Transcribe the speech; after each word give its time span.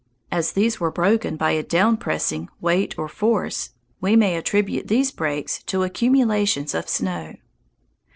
As 0.31 0.53
these 0.53 0.79
were 0.79 0.89
broken 0.89 1.37
by 1.37 1.51
a 1.51 1.61
down 1.61 1.95
pressing 1.95 2.49
weight 2.59 2.97
or 2.97 3.07
force, 3.07 3.69
we 3.99 4.15
may 4.15 4.35
attribute 4.35 4.87
these 4.87 5.11
breaks 5.11 5.61
to 5.67 5.83
accumulations 5.83 6.73
of 6.73 6.89
snow. 6.89 7.35